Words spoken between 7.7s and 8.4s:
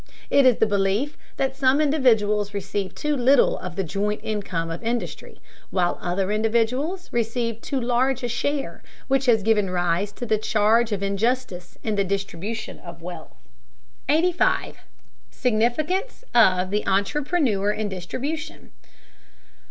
large a